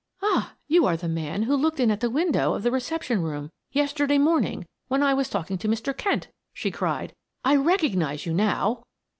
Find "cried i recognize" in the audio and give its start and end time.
6.71-8.25